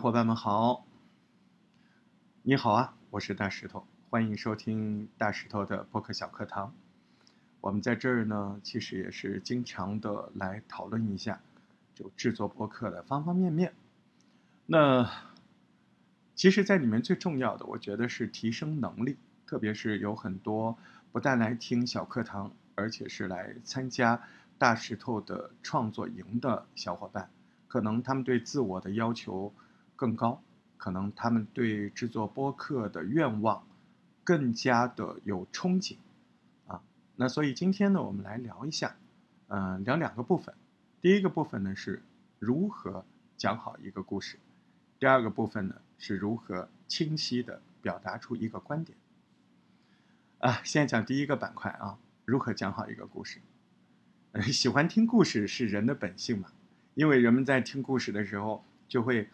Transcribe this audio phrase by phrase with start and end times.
[0.00, 0.86] 伙伴们好，
[2.42, 6.72] 你好啊，我是大石头，欢迎收听大石头的播客小课堂。
[7.60, 11.38] 我们在这儿呢，其实也是经常的来讨论一下，
[11.94, 13.74] 就制作播客的方方面面。
[14.64, 15.06] 那
[16.34, 20.78] 其实，在里面最重要的，我觉得是提升能力，特别是有很多
[21.12, 24.22] 不但来听小课堂，而且是来参加
[24.56, 27.28] 大石头的创作营的小伙伴，
[27.68, 29.52] 可能他们对自我的要求。
[30.00, 30.42] 更高，
[30.78, 33.62] 可能他们对制作播客的愿望
[34.24, 35.98] 更加的有憧憬
[36.66, 36.80] 啊。
[37.16, 38.96] 那所以今天呢，我们来聊一下，
[39.48, 40.54] 嗯，聊两个部分。
[41.02, 42.02] 第一个部分呢是
[42.38, 43.04] 如何
[43.36, 44.38] 讲好一个故事，
[44.98, 48.96] 第二个部分呢是如何清晰的表达出一个观点。
[50.38, 53.38] 啊，先讲第一个板块啊，如何讲好一个故事。
[54.50, 56.50] 喜欢听故事是人的本性嘛，
[56.94, 59.28] 因为人们在听故事的时候就会。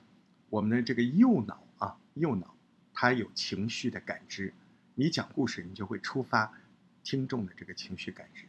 [0.49, 2.55] 我们的这个右脑啊，右脑，
[2.95, 4.53] 它有情绪的感知。
[4.95, 6.53] 你讲故事，你就会触发
[7.03, 8.45] 听众的这个情绪感知。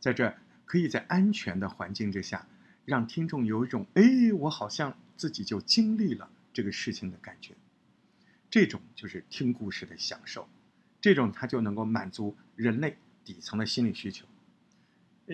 [0.00, 2.46] 在这，可以在安全的环境之下，
[2.84, 4.02] 让听众有一种“哎，
[4.34, 7.54] 我好像自己就经历了这个事情”的感觉。
[8.50, 10.48] 这种就是听故事的享受，
[11.00, 14.26] 这种它就能够满足人类底层的心理需求。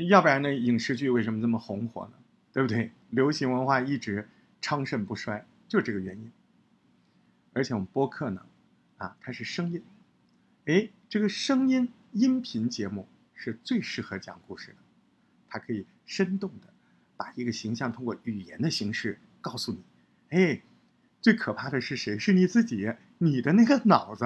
[0.09, 2.13] 要不然呢，影视剧为什么这么红火呢？
[2.53, 2.93] 对不对？
[3.11, 4.29] 流行文化一直
[4.61, 5.45] 昌盛不衰。
[5.71, 6.33] 就这个原因，
[7.53, 8.45] 而且我们播客呢，
[8.97, 9.81] 啊，它是声音，
[10.65, 14.79] 哎，这个声音音频节目是最适合讲故事的，
[15.49, 16.67] 它可以生动的
[17.17, 19.79] 把一个形象通过语言的形式告诉你，
[20.31, 20.61] 哎，
[21.21, 22.19] 最可怕的是谁？
[22.19, 24.25] 是你自己，你的那个脑子，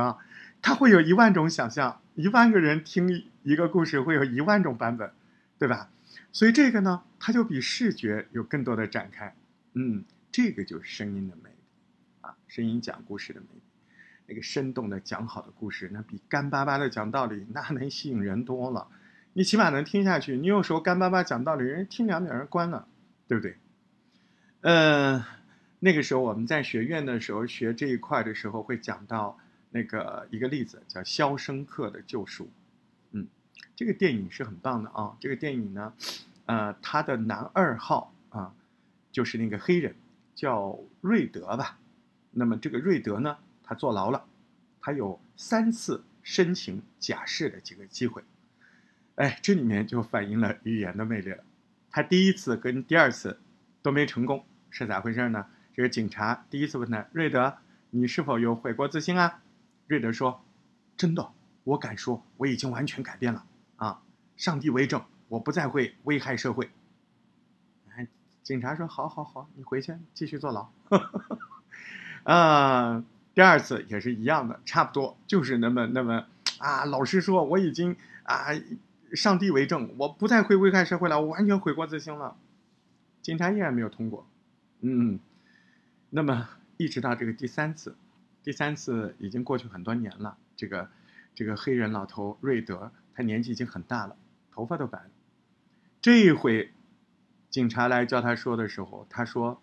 [0.62, 5.12] 它会有一万种想象，一万个人听一个故事会有一万种版本，
[5.58, 5.90] 对吧？
[6.32, 9.36] 所以这个呢，它就比视觉有更多的展开，
[9.74, 10.04] 嗯。
[10.34, 11.56] 这个就是声音的魅力，
[12.22, 13.62] 啊，声音讲故事的魅力，
[14.26, 18.88] 那个生动的讲好的故事，那比干巴巴的讲道理那能吸引人多了，
[19.34, 20.36] 你起码能听下去。
[20.36, 22.88] 你有时候干巴巴讲道理，人听两秒人关了，
[23.28, 23.56] 对不对？
[24.62, 25.22] 嗯，
[25.78, 29.38] 那个时候我们在学院的时候学这一块的时候，会讲到
[29.70, 32.46] 那个一个例子，叫《肖申克的救赎》。
[33.12, 33.28] 嗯，
[33.76, 35.16] 这个电影是很棒的啊。
[35.20, 35.94] 这个电影呢，
[36.46, 38.52] 呃，他的男二号啊，
[39.12, 39.94] 就是那个黑人。
[40.34, 41.78] 叫瑞德吧，
[42.30, 44.26] 那么这个瑞德呢，他坐牢了，
[44.80, 48.22] 他有三次申请假释的几个机会，
[49.16, 51.44] 哎，这里面就反映了语言的魅力了。
[51.90, 53.38] 他第一次跟第二次
[53.82, 55.46] 都没成功，是咋回事呢？
[55.72, 57.56] 这个警察第一次问他，瑞德，
[57.90, 59.40] 你是否有悔过自新啊？
[59.86, 60.44] 瑞德说，
[60.96, 63.44] 真的，我敢说，我已经完全改变了
[63.76, 64.02] 啊！
[64.36, 66.70] 上帝为证，我不再会危害社会。
[68.44, 70.68] 警察说：“好，好，好，你回去继续坐牢。
[72.24, 73.02] ”啊，
[73.34, 76.26] 第二次也是一样的，差不多就是那么那么
[76.58, 76.84] 啊。
[76.84, 78.48] 老实说，我已经啊，
[79.14, 82.36] 上帝为证，我不再会危害社会了，我完全悔过自新了。
[83.22, 84.26] 警察依然没有通过。
[84.82, 85.18] 嗯，
[86.10, 87.96] 那么一直到这个第三次，
[88.42, 90.36] 第三次已经过去很多年了。
[90.54, 90.90] 这个
[91.34, 94.14] 这个黑人老头瑞德，他年纪已经很大了，
[94.52, 95.10] 头发都白了。
[96.02, 96.70] 这一回。
[97.54, 99.62] 警察来叫他说的时候，他说：“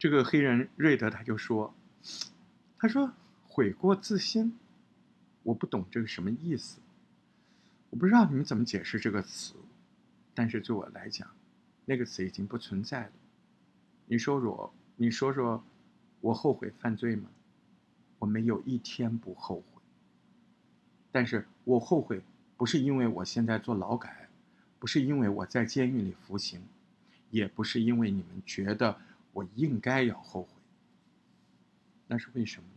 [0.00, 1.74] 这个黑人瑞德他就说，
[2.78, 3.12] 他说
[3.46, 4.58] 悔过自新，
[5.42, 6.80] 我不懂这个什么意思，
[7.90, 9.56] 我不知道你们怎么解释这个词，
[10.32, 11.28] 但是对我来讲，
[11.84, 13.12] 那个词已经不存在了。
[14.06, 15.62] 你说说，你说说，
[16.22, 17.28] 我后悔犯罪吗？
[18.20, 19.82] 我没有一天不后悔，
[21.10, 22.22] 但是我后悔
[22.56, 24.20] 不是因为我现在做劳改。”
[24.82, 26.60] 不是因为我在监狱里服刑，
[27.30, 28.98] 也不是因为你们觉得
[29.32, 30.48] 我应该要后悔。
[32.08, 32.74] 那是为什么呢？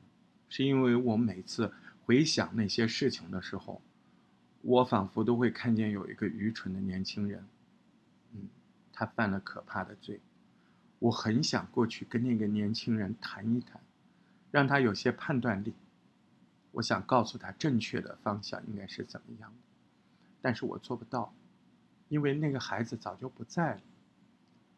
[0.48, 1.74] 是因为我每次
[2.06, 3.82] 回想那些事情的时候，
[4.62, 7.44] 我仿佛都会看见有一个愚蠢的年轻人，
[8.34, 8.50] 嗯，
[8.94, 10.20] 他犯了可怕的罪。
[11.00, 13.81] 我很想过去跟那个年轻人谈一谈，
[14.51, 15.74] 让他有些判断力。
[16.74, 19.58] 我想告诉他正确的方向应该是怎么样的，
[20.40, 21.34] 但是我做不到。
[22.15, 23.81] 因为那个孩子早就不在了，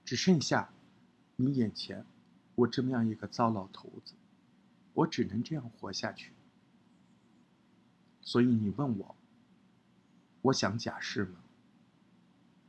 [0.04, 0.74] 只剩下
[1.36, 2.04] 你眼前
[2.56, 4.16] 我这么样一个糟老头子，
[4.96, 6.34] 我只能这样活下去。
[8.22, 9.16] 所以你问我，
[10.42, 11.36] 我想假释吗？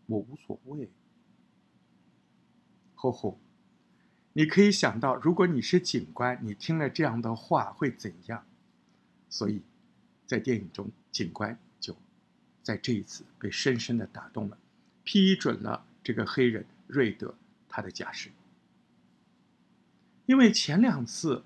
[0.05, 0.91] 我无所谓。
[2.95, 3.39] 吼吼，
[4.35, 8.45] 你可以想到，如果你是警官，你听了这样的话会怎样？
[9.31, 9.63] 所以，
[10.27, 11.59] 在电影中，警官。
[12.69, 14.59] 在这一次被深深的打动了，
[15.03, 17.35] 批准了这个黑人瑞德
[17.67, 18.29] 他的假释。
[20.27, 21.45] 因为前两次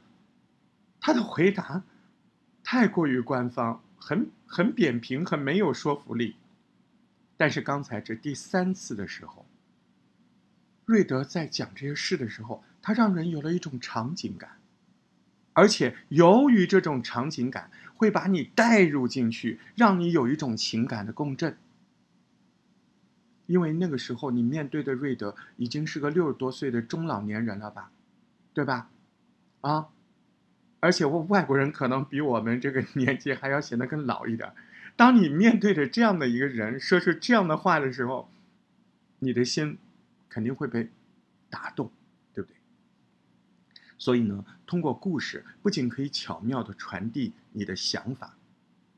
[1.00, 1.84] 他的回答
[2.64, 6.34] 太过于官方，很很扁平，很没有说服力。
[7.36, 9.46] 但是刚才这第三次的时候，
[10.84, 14.58] 瑞德在讲这些事的时候，他让人有了一种场景感，
[15.52, 17.70] 而且由于这种场景感
[18.02, 21.56] 会把你带入进去，让你有一种情感的共振。
[23.46, 27.92] 因为那个时候你面对的瑞德已经是个六十多岁的中老年人了吧，
[28.52, 28.90] 对吧？
[29.60, 29.86] 啊，
[30.80, 34.52] 而且我外国人可能比我们这个 年纪还要显得更老一点。
[34.96, 38.28] 当你面对着这样的一个人说出这样的话的时候，
[39.20, 39.78] 你的心
[40.28, 40.90] 肯定会被
[41.48, 41.92] 打动，
[44.02, 48.34] 所以呢，通过故事不仅可以巧妙地传递你的想法，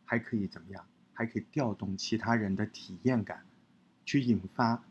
[0.06, 0.82] 还可以怎么样？
[1.12, 3.44] 还可以调动其他人的体验感。
[4.06, 4.82] 去引发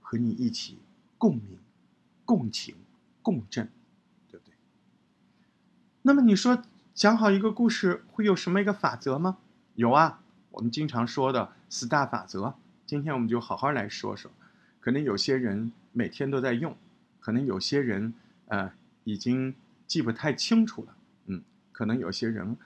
[0.00, 0.78] 和你一起
[1.18, 1.58] 共鸣、
[2.24, 2.76] 共情、
[3.20, 3.68] 共振，
[4.30, 4.54] 对不对？
[6.00, 6.62] 那么你说
[6.94, 9.36] 讲好一个故事会有什么一个法则吗？
[9.74, 10.22] 有啊，
[10.52, 12.54] 我们经常说的四大法则。
[12.86, 14.30] 今天我们就好好来说说。
[14.80, 16.74] 可能有些人每天都在用，
[17.20, 18.14] 可能有些人
[18.46, 18.72] 呃
[19.08, 19.54] 已经
[19.86, 20.94] 记不太清楚了。
[21.26, 22.58] 嗯，可能有些人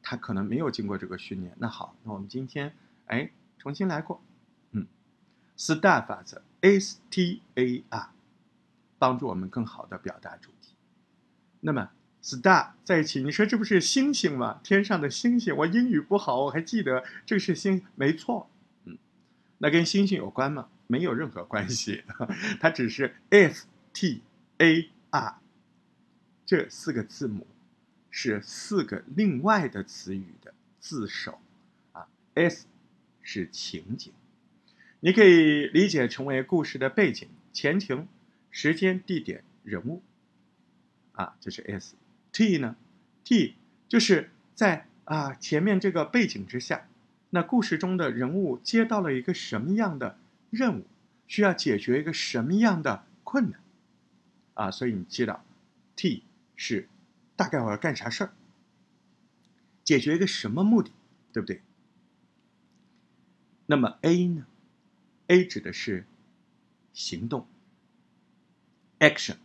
[0.00, 1.52] 他可能没有经过这个训练。
[1.58, 2.72] 那好，那我们今天
[3.06, 4.22] 哎重新来过。
[4.70, 4.86] 嗯
[5.56, 8.10] STAR 法则，S T A R，
[8.98, 10.74] 帮助我们更好的表达主题。
[11.60, 11.90] 那么
[12.22, 14.60] ，STAR 在一起，你说这不是星星吗？
[14.62, 15.56] 天上的星星。
[15.56, 18.48] 我英语不好，我还记得这是星，没错。
[18.84, 18.96] 嗯，
[19.58, 20.68] 那跟星星有关吗？
[20.86, 22.04] 没有任何关系，
[22.60, 24.22] 它只是 S T
[24.58, 25.41] A R
[26.44, 27.46] 这四个字母
[28.10, 31.40] 是四个另外的词语的字首
[31.92, 32.08] 啊。
[32.34, 32.66] S
[33.22, 34.12] 是情景。
[35.00, 38.06] 你可以理解成为故事的背景、前情、
[38.50, 40.00] 时间、地点、人物，
[41.12, 41.94] 啊，这是 S。
[42.32, 42.76] T 呢
[43.24, 43.56] ？T
[43.88, 46.88] 就是在啊前面这个背景之下，
[47.30, 50.18] 那故事中的人物接到了一个什么样的
[50.50, 50.86] 任务，
[51.26, 53.60] 需要解决一个什么样的困难，
[54.54, 55.44] 啊，所以你知道
[55.96, 56.22] ，T
[56.64, 56.88] 是
[57.34, 58.30] 大概我要干啥事儿，
[59.82, 60.92] 解决一个什么目的，
[61.32, 61.60] 对不对？
[63.66, 64.46] 那么 A 呢
[65.26, 66.04] ？A 指的是
[66.92, 67.48] 行动
[69.00, 69.38] ，action，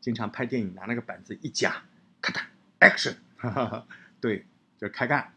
[0.00, 1.82] 经常拍电影拿那个板子一夹，
[2.22, 2.46] 咔嗒
[2.80, 3.16] ，action，
[4.18, 4.46] 对，
[4.78, 5.34] 就开干，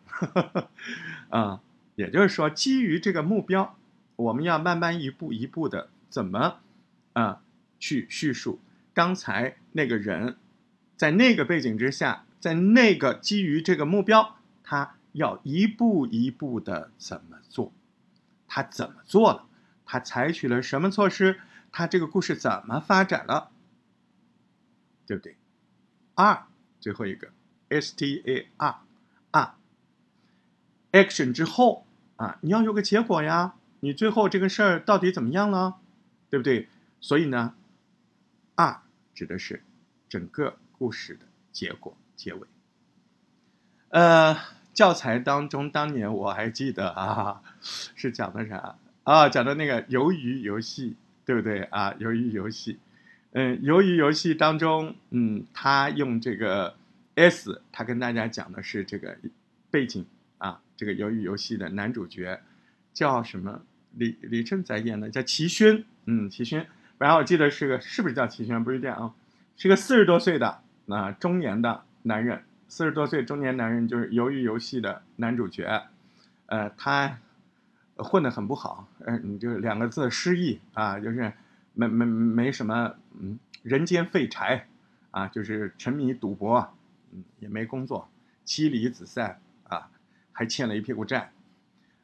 [1.28, 1.62] 啊，
[1.96, 3.78] 也就是说，基于这个目标，
[4.16, 6.62] 我们要慢慢一步一步的怎么
[7.12, 7.42] 啊
[7.78, 8.62] 去叙述
[8.94, 10.38] 刚才那个人
[10.98, 17.72] 在那个背景之下，在那个基于这个目标，他要一步一步的怎么做，
[18.48, 19.46] 他怎么做了？
[19.86, 21.40] 他采取了什么措施？
[21.72, 23.52] 他这个故事怎么发展了？
[25.06, 25.36] 对不对？
[26.16, 26.46] 二
[26.80, 27.30] 最后一个
[27.70, 28.76] ，S T A R
[29.32, 29.58] 啊
[30.94, 33.56] ，action 之后啊，你要有个结果呀。
[33.82, 35.76] 你最后这个事儿到底怎么样了？
[36.30, 36.70] 对不对？
[37.02, 37.54] 所以呢，
[38.56, 38.82] 二
[39.14, 39.64] 指的是
[40.10, 42.48] 整个故事的结果结尾。
[43.90, 44.38] 呃，
[44.72, 47.42] 教材当中当年我还记得啊，
[47.96, 48.76] 是讲的啥？
[49.02, 50.96] 啊，讲的那个鱿鱼游戏，
[51.26, 51.92] 对不对啊？
[51.94, 52.78] 鱿鱼游戏，
[53.32, 56.76] 嗯，鱿鱼游戏当中，嗯，他用这个
[57.16, 59.18] S，他跟大家讲的是这个
[59.72, 60.06] 背景
[60.38, 62.40] 啊，这个鱿鱼游戏的男主角
[62.94, 63.64] 叫什么？
[63.94, 66.64] 李李正宰演的，叫齐勋，嗯，齐勋。
[67.00, 68.64] 然后我记得是个，是不是叫齐勋？
[68.64, 69.16] 不是这样啊，
[69.58, 75.88] 是个四十多岁的那中年的男人，四十多岁中年男人就是鱿鱼游戏的男主角，
[76.48, 77.20] 呃，他。
[77.98, 81.32] 混得很不好，嗯，你就两个字失意啊，就是
[81.72, 84.68] 没没没什么，嗯，人间废柴，
[85.12, 86.74] 啊，就是沉迷赌博，
[87.14, 88.10] 嗯，也没工作，
[88.44, 89.40] 妻离子散
[89.70, 89.90] 啊，
[90.34, 91.32] 还欠了一屁股债，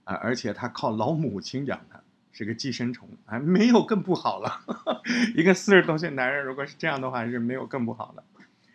[0.05, 2.00] 啊，而且他靠老母亲养他，
[2.31, 4.61] 是个寄生虫，还没有更不好了。
[5.35, 8.23] 一个四十多岁男人，如果是这样的话，是没有更不好的。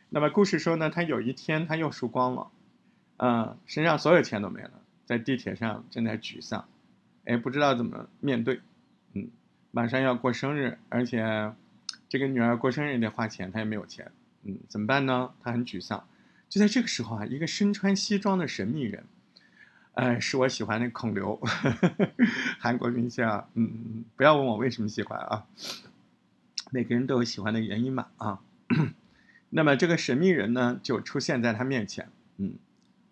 [0.09, 2.49] 那么故事说呢，他有一天他又输光了，
[3.17, 4.71] 嗯，身上所有钱都没了，
[5.05, 6.67] 在地铁上正在沮丧。
[7.25, 8.61] 哎，不知道怎么面对，
[9.15, 9.29] 嗯，
[9.73, 11.53] 马上要过生日，而且
[12.09, 14.13] 这个女儿过生日得花钱，他也没有钱，
[14.45, 15.33] 嗯，怎么办呢？
[15.43, 16.07] 他很沮丧。
[16.49, 19.05] 就在这个时候啊，一个身穿西装的神秘人，
[19.95, 21.41] 呃，是我喜欢的孔刘，
[22.61, 25.47] 韩国明星啊，嗯，不要问我为什么喜欢啊，
[26.71, 28.41] 每个人都有喜欢的原因嘛啊。
[29.57, 32.57] 那么这个神秘人呢，就出现在他面前，嗯，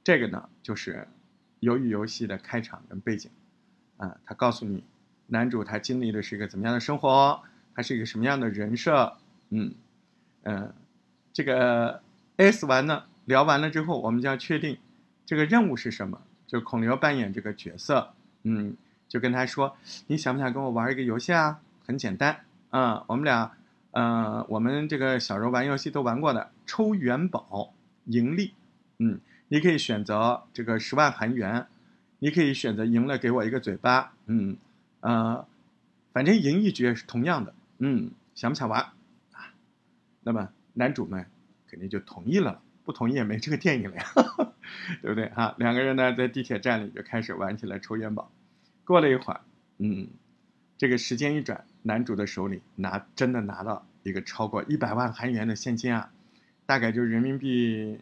[0.04, 1.08] 这个呢，就是
[1.62, 3.30] 鱿鱼游戏的开场跟背景。
[3.96, 4.84] 啊，他告诉你，
[5.28, 7.40] 男主他经历的是一个怎么样的生活，
[7.74, 9.16] 他是一个什么样的人设，
[9.48, 9.72] 嗯，
[10.42, 10.70] 嗯，
[11.32, 12.02] 这个
[12.36, 14.76] S 完呢，聊完了之后，我们就要确定
[15.24, 16.20] 这个任务是什么。
[16.46, 18.76] 就孔刘扮演这个角色，嗯，
[19.08, 19.74] 就跟他说
[20.08, 21.60] ：“你想不想跟我玩一个游戏啊？
[21.86, 23.56] 很简单，嗯，我们俩，
[23.94, 27.72] 呃，我们这个小时候玩游戏都玩过的，抽元宝
[28.06, 28.52] 盈利，
[28.98, 31.68] 嗯，你可以选择这个十万韩元，
[32.18, 34.56] 你可以选择赢了给我一个嘴巴，嗯，
[34.98, 35.46] 呃，
[36.12, 38.80] 反正赢一局也是同样的，嗯，想不想玩
[39.32, 39.54] 啊？
[40.22, 41.26] 那么男主们
[41.68, 44.04] 肯定就同意了，不同意也没这个电影了呀。
[45.02, 45.54] ”对不对啊？
[45.58, 48.32] 两个人呢，在地铁站里就开始玩起来抽元宝。
[48.84, 49.40] 过了一会儿，
[49.78, 50.08] 嗯，
[50.78, 56.10] 这个时间一转，男主的手里拿真的拿到一个超过一百万韩元的现金啊，
[56.66, 58.00] 大概就人民币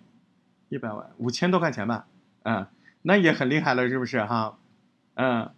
[0.70, 2.06] 一百万五千多块钱吧。
[2.44, 2.66] 嗯，
[3.02, 4.58] 那也很厉害了，是不是哈？
[5.14, 5.50] 嗯，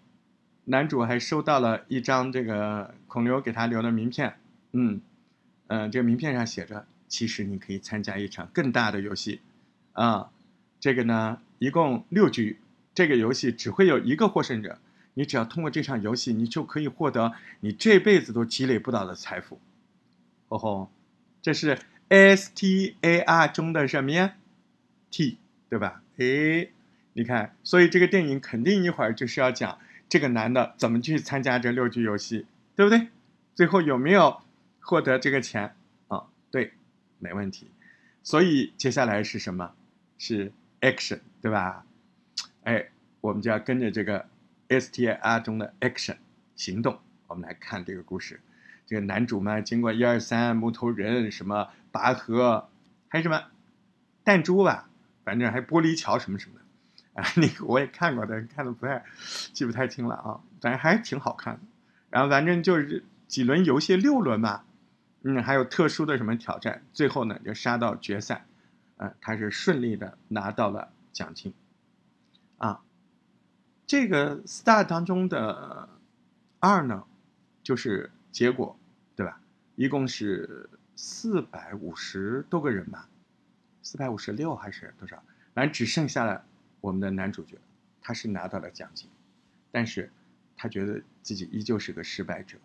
[0.65, 4.35] 男主还收到了一张这个孔刘给他留的名片。
[4.73, 5.01] 嗯
[5.69, 9.41] 嗯，这个名片上写着：“其实你可以参加一场更大的游戏。”
[9.95, 10.31] 啊。
[10.81, 12.59] 这个呢，一共六局，
[12.95, 14.79] 这个游戏只会有一个获胜者。
[15.15, 19.59] 你只要通过这场游戏，你就可以获得你这辈子都积累不到的财富。
[20.49, 20.91] 哦吼，
[21.41, 21.79] 这是
[22.09, 24.35] S T A R 中的什么呀
[25.11, 26.03] ？T，对吧？
[26.19, 26.71] 诶，
[27.15, 29.79] 你看，所以这个电影肯定一会儿就是要讲
[30.09, 33.09] 这个男的怎么去参加这六局游戏，对不对？
[33.55, 34.41] 最后有没有
[34.81, 35.75] 获得这个钱？
[36.09, 36.73] 啊，对，
[37.19, 37.69] 没问题。
[38.23, 39.73] 所以接下来是什么？
[40.19, 40.53] 是。
[40.81, 41.87] action 对吧？
[42.65, 42.91] 哎，
[43.23, 44.27] 我们就要跟着这个
[44.75, 46.17] S T I R 中的 action
[46.57, 46.99] 行动。
[47.27, 48.41] 我们来看这个故事。
[48.87, 52.69] 这个男主嘛，经过一二三木头人什么拔河，
[53.09, 53.45] 还有什么
[54.25, 54.91] 弹珠吧，
[55.25, 57.27] 反正还玻璃桥什么什么的啊。
[57.41, 59.03] 那个我也看过的，看的不太
[59.55, 61.61] 记不太清了啊，反正还挺好看的。
[62.11, 64.67] 然后反正就是几轮游戏，六轮吧，
[65.23, 68.45] 嗯，还有特殊的什么挑战，最后呢就杀到决赛。
[68.97, 71.53] 呃，他是顺利的拿到了奖金，
[72.59, 72.83] 啊，
[73.87, 75.89] 这个 star 当中的
[76.59, 77.05] 二呢，
[77.63, 78.77] 就是结果，
[79.15, 79.41] 对吧？
[79.77, 83.09] 一共是四百五十多个人吧，
[83.83, 85.23] 四百五十六还是多少？
[85.53, 86.45] 反正只剩下了
[86.81, 87.59] 我们的男主角，
[88.01, 89.09] 他是拿到了奖金，
[89.71, 90.11] 但是
[90.57, 92.59] 他觉得自己依旧是个失败者。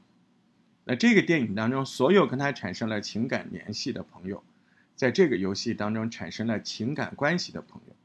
[0.85, 4.43] 那这个电影当中，所有跟他产生了情感联系的朋友。
[4.95, 7.95] 在这个游戏当中产生了情感关系的朋友，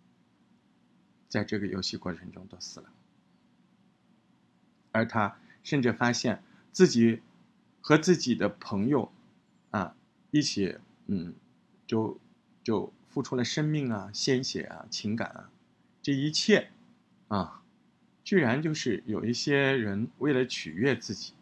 [1.29, 2.87] 在这个游戏过程中都死了，
[4.95, 7.21] 而他甚至发现自己
[7.81, 9.11] 和自己的朋友
[9.73, 9.97] 啊
[10.31, 11.35] 一起，嗯，
[11.85, 12.21] 就
[12.63, 15.51] 就付出了生命啊、鲜血啊、情感啊，
[16.01, 16.71] 这一切
[17.27, 17.63] 啊，
[18.23, 21.33] 居然就是有一些人为了取悦自己，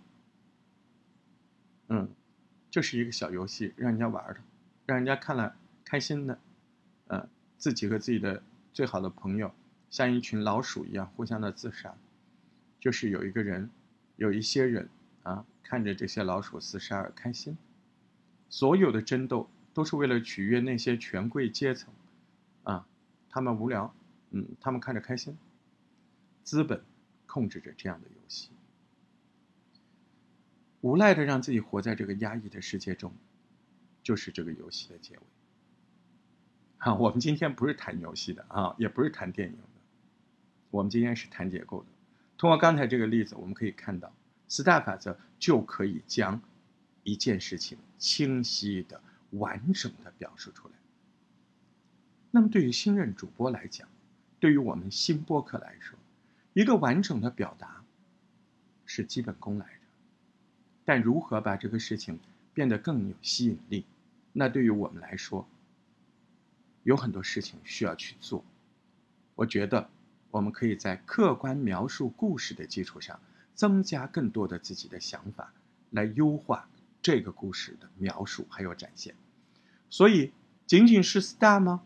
[1.89, 2.09] 嗯，
[2.71, 4.41] 就是一个小游戏，让人家玩的。
[4.87, 5.55] 让人家看了
[5.85, 6.41] 开心的，
[7.07, 7.29] 呃，
[7.59, 8.43] 自己和自己的
[8.73, 9.55] 最好的朋友
[9.91, 11.95] 像一群老鼠一样互相的自杀，
[12.83, 13.71] 就是有一个人，
[14.17, 14.89] 有一些人
[15.23, 17.57] 啊，看着这些老鼠厮杀而开心。
[18.49, 21.95] 所有的争斗都是为了取悦那些权贵阶层，
[22.65, 22.85] 啊，
[23.31, 23.95] 他们无聊，
[24.33, 25.39] 嗯，他们看着开心。
[26.43, 26.83] 资本
[27.25, 28.51] 控制着这样的游戏，
[30.81, 33.13] 无奈的让自己活在这个压抑的世界中。
[34.03, 35.23] 就是这个游戏的结尾。
[36.79, 39.63] 啊，我们今天不是谈游戏的啊，也不是谈电影的，
[40.71, 41.92] 我们今天是谈结构的。
[42.43, 44.13] 通过刚才这个例子，我们可以看到
[44.49, 46.43] ，STAR 法则就可以将
[47.05, 50.75] 一件事情清晰的、完整的表述出来。
[52.33, 53.87] 那么，对于新任主播来讲，
[54.41, 55.97] 对于我们新播客来说，
[56.53, 57.85] 一个完整的表达
[58.87, 59.81] 是基本功来着。
[60.85, 62.19] 但如何把这个事情
[62.53, 63.85] 变得更有吸引力？
[64.33, 65.47] 那对于我们来说，
[66.83, 68.45] 有很多事情需要去做。
[69.37, 69.89] 我觉得，
[70.33, 73.21] 我们可以在客观描述故事的基础上，
[73.55, 75.53] 增加更多的自己的想法，
[75.91, 76.69] 来优化
[77.01, 79.15] 这个故事的描述还有展现。
[79.89, 80.33] 所以，
[80.67, 81.83] 仅仅是 star 吗？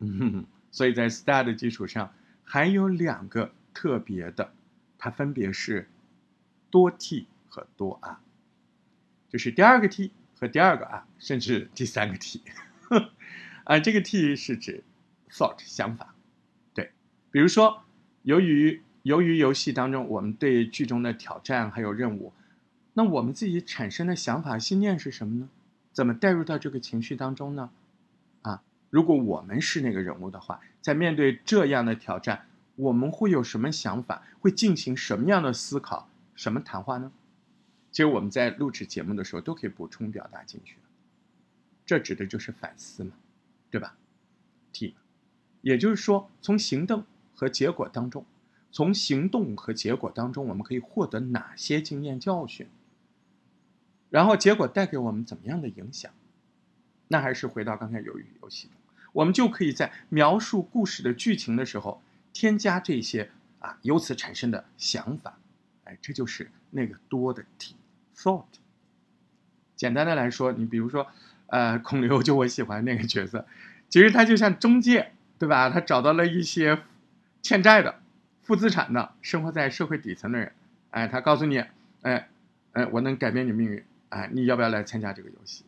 [0.00, 4.52] 嗯，所以在 star 的基础上，还有两个特别的，
[4.98, 5.88] 它分别是
[6.68, 8.18] 多 t 和多 r，
[9.28, 10.10] 就是第二个 t。
[10.40, 12.42] 和第二个啊，甚至第三个 T，
[13.62, 14.82] 啊，这个 T 是指
[15.30, 16.16] thought 想法，
[17.32, 17.82] 比如说，
[18.22, 22.32] 由于由于游戏当中我们对剧中的挑战还有任务，
[22.92, 25.48] 那我们自己产生的想法信念是什么呢？
[25.92, 27.70] 怎么带入到这个情绪当中呢？
[28.42, 32.46] 啊，如果我们是那个人物的话，在面对这样的挑战，
[32.76, 34.22] 我们会有什么想法？
[34.40, 36.08] 会进行什么样的思考？
[36.34, 37.10] 什么谈话呢？
[37.90, 40.76] 其实我们在录制节目的时候都可以补充表达进去，
[41.84, 43.12] 这指的就是反思嘛，
[43.70, 43.96] 对吧
[44.72, 44.94] ？T，
[45.60, 47.04] 也就是说，从行动
[47.42, 48.24] 和结果当中，
[48.70, 52.68] 从行动和结果当中，我们可以获得哪些经验教训？
[54.10, 56.12] 然后结果带给我们怎么样的影响？
[57.08, 58.76] 那还是回到刚才鱿鱼游戏中，
[59.12, 62.00] 我们就可以在描述故事的剧情的时候，
[62.32, 65.36] 添加这些啊，由此产生的想法。
[65.82, 67.74] 哎，这就是那个多的 T
[68.16, 68.44] thought。
[69.74, 71.08] 简单的来说，你比如说，
[71.48, 73.48] 呃，孔刘就我喜欢那个角色，
[73.88, 75.68] 其实他就像中介，对吧？
[75.68, 76.84] 他找到了一些
[77.42, 78.00] 欠债的、
[78.42, 80.52] 负资产的、生活在社会底层的人，
[80.90, 81.58] 哎，他告诉你，
[82.02, 82.28] 哎，
[82.72, 83.84] 哎，我能改变你命运。
[84.10, 85.64] 哎，你要不要来参加这个游戏？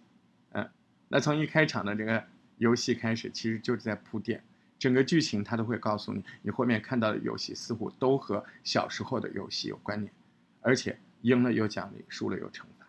[0.53, 0.69] 嗯，
[1.09, 2.23] 那从一开场的这个
[2.59, 4.45] 游戏开始，其实就是在铺垫，
[4.79, 10.13] 整个剧情它都会告诉你，你后面看到的游戏似乎都和小时候的游戏有关联，
[10.61, 12.87] 而且赢了有奖励，输了有惩罚，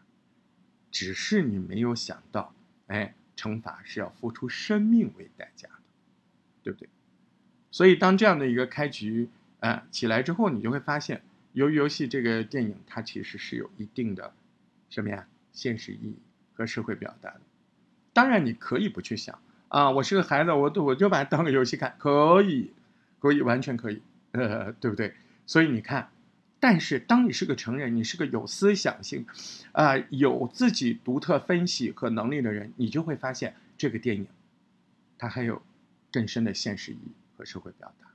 [0.91, 2.53] 只是你没有想到，
[2.87, 5.83] 哎，惩罚是要付出生命为代价的，
[6.63, 6.89] 对不对？
[7.75, 9.27] 所以当这样的一个开局
[9.59, 14.33] 啊起来之后，你就会发现，由于游戏这个电影它其实是有一定的
[14.89, 15.27] 什么呀？
[15.51, 16.15] 现实意义
[16.53, 17.41] 和社会表达的，
[18.13, 22.71] 当然你可以不去想啊，我是个孩子，我我就把它当个游戏看，可以，
[23.19, 24.01] 可以，完全可以，
[24.31, 25.13] 呃，对不对？
[25.45, 26.09] 所以你看，
[26.61, 29.25] 但是当你是个成人，你是个有思想性，
[29.73, 34.27] 啊，有自己独特分析和能力的人，你就会发现这个电影，
[35.17, 35.61] 它还有
[36.09, 38.07] 更深的现实意义和社会表达，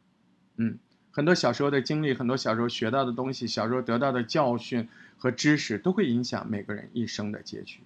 [0.56, 0.78] 嗯。
[1.12, 7.80] 很多小时候的经历，很多小时候学到的东西，小时候得到的教训和知识，都会影响每个人一生的结局。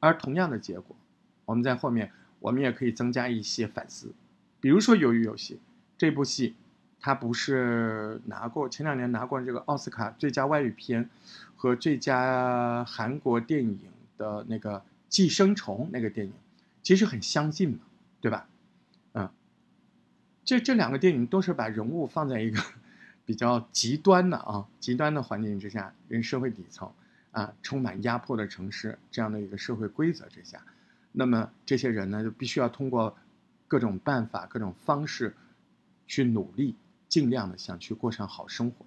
[0.00, 0.96] 而同样的结果，
[1.44, 4.14] 我们在后面，我们也可以增加一些反思。
[4.58, 5.56] 比如说《鱿鱼游戏》
[5.98, 6.54] 这部戏，
[6.98, 11.10] 它不是拿过前两年拿过这个奥斯卡最佳外语片
[11.54, 13.78] 和最佳韩国电影
[14.16, 14.78] 的那个
[15.10, 16.32] 《寄生虫》那个电影，
[16.82, 17.80] 其实很相近嘛，
[18.22, 18.48] 对吧？
[20.44, 22.60] 这这两个电影都是把人物放在一个
[23.24, 26.92] 比较极端的啊极端的环境之下，人社会底层
[27.30, 30.60] 啊充满压迫的城市这样的一个社会规则之下，
[31.12, 33.16] 那么这些人呢就必须要通过
[33.68, 35.36] 各种办法、各种方式
[36.08, 36.74] 去努力，
[37.08, 38.84] 尽量的想去过上好生活。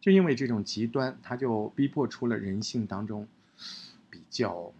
[0.00, 3.28] 就因为这种极端，他就逼迫出了人性当中
[4.08, 4.72] 比较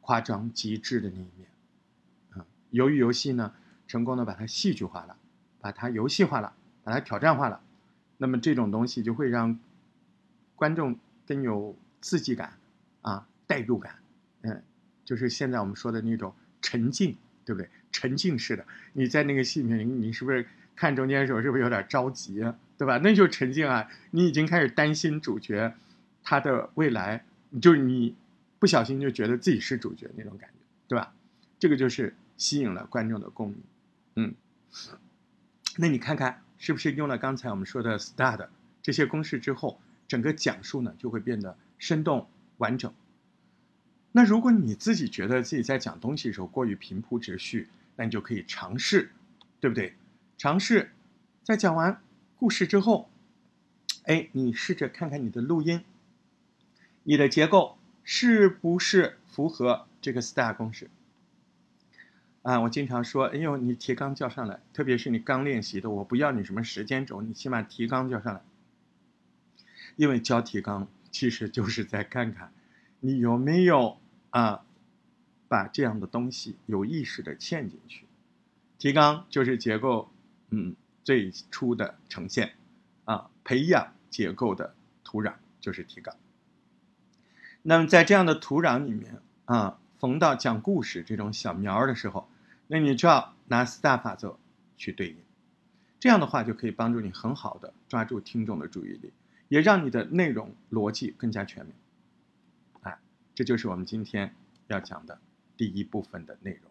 [0.00, 1.48] 夸张极致的那一面。
[2.30, 3.52] 啊，由于游戏呢。
[3.90, 5.16] 成功的把它戏剧化了，
[5.60, 6.52] 把它游戏化了，
[6.84, 7.60] 把它挑战化了，
[8.16, 9.58] 那么这种东西就会让
[10.56, 12.52] 观众更有刺激感
[13.02, 13.96] 啊，代入感，
[14.42, 14.62] 嗯，
[15.04, 17.68] 就是现在我们说的那种沉浸，对不对？
[17.90, 22.44] 沉浸式的，你在那个戏里面，你是不是看中间的时候是不是有点着急，
[22.76, 22.98] 对吧？
[22.98, 25.74] 那就沉浸啊，你已经开始担心主角
[26.22, 27.24] 他的未来，
[27.60, 28.14] 就是你
[28.58, 31.12] 不小心就觉得自己是主角那种感觉，对吧？
[31.58, 33.58] 这个就是吸引了观众的共鸣。
[34.16, 34.34] 嗯，
[35.80, 38.48] 那你看看是不是用了刚才我们说的 STAR
[38.82, 42.92] 这些公式之后，整个讲述呢就会变得生动完整。
[44.10, 49.12] 那如果你自己觉得自己在讲东西的时候过于平铺直叙，那你就可以尝试，
[49.60, 49.94] 对不对？
[50.36, 50.90] 尝试
[51.44, 52.02] 在讲完
[52.36, 53.08] 故事之后，
[54.02, 55.84] 哎，你试着看看你的录音，
[57.04, 60.90] 你的结构是不是符合这个 STAR 公式？
[62.42, 68.40] 啊，我经常说，哎呦，你提纲交上来，特别是你刚练习的，我不要你什么时间轴，你起码提纲交上来。
[69.96, 72.52] 因为交提纲其实就是在看看，
[73.00, 73.98] 你有没有
[74.30, 74.64] 啊，
[75.48, 78.06] 把这样的东西有意识的嵌进去。
[78.78, 80.08] 提纲就是结构，
[80.50, 82.54] 嗯，最初的呈现，
[83.04, 86.14] 啊，培养结构的土壤就是提纲。
[87.62, 89.78] 那么在这样的土壤里面啊。
[89.98, 92.28] 逢到讲故事这种小苗儿的时候，
[92.68, 94.38] 那你就要拿四大法则
[94.76, 95.16] 去对应，
[95.98, 99.12] 这样的话就可以帮助你很好的抓住听众的注意力，
[99.48, 101.74] 也让你的内容逻辑更加全面。
[102.82, 102.98] 哎，
[103.34, 104.34] 这就是我们今天
[104.68, 105.18] 要讲的
[105.56, 106.70] 第一部分的内容。